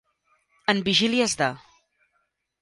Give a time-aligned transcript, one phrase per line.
[0.73, 1.51] En vigílies de.